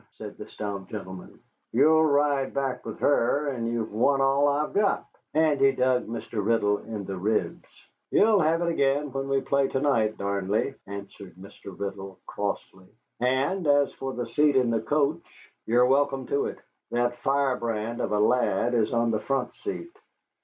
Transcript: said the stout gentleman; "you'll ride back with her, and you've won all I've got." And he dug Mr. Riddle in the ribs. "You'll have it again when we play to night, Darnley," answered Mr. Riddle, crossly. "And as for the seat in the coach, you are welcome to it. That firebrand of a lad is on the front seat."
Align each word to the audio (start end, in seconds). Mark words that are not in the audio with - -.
said 0.17 0.35
the 0.39 0.47
stout 0.47 0.87
gentleman; 0.89 1.39
"you'll 1.71 2.03
ride 2.03 2.55
back 2.55 2.83
with 2.87 2.97
her, 2.97 3.49
and 3.49 3.67
you've 3.69 3.91
won 3.93 4.19
all 4.19 4.47
I've 4.47 4.73
got." 4.73 5.05
And 5.35 5.59
he 5.61 5.73
dug 5.73 6.07
Mr. 6.07 6.43
Riddle 6.43 6.79
in 6.79 7.05
the 7.05 7.15
ribs. 7.19 7.67
"You'll 8.09 8.39
have 8.39 8.63
it 8.63 8.69
again 8.69 9.11
when 9.11 9.29
we 9.29 9.41
play 9.41 9.67
to 9.67 9.79
night, 9.79 10.17
Darnley," 10.17 10.73
answered 10.87 11.35
Mr. 11.35 11.79
Riddle, 11.79 12.17
crossly. 12.25 12.87
"And 13.19 13.67
as 13.67 13.93
for 13.93 14.13
the 14.13 14.25
seat 14.29 14.55
in 14.55 14.71
the 14.71 14.81
coach, 14.81 15.21
you 15.67 15.79
are 15.79 15.85
welcome 15.85 16.25
to 16.29 16.47
it. 16.47 16.57
That 16.89 17.19
firebrand 17.21 18.01
of 18.01 18.11
a 18.11 18.19
lad 18.19 18.73
is 18.73 18.91
on 18.91 19.11
the 19.11 19.19
front 19.19 19.53
seat." 19.57 19.95